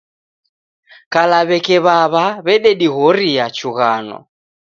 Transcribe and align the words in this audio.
Kala 1.13 1.39
w'eke 1.47 1.77
w'aw'a 1.85 2.25
w'ededighoria 2.45 3.45
chughano. 3.57 4.17